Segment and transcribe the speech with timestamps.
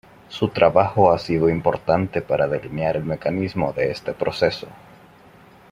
[0.29, 4.67] Su trabajo ha sido importante para delinear el mecanismo de este proceso.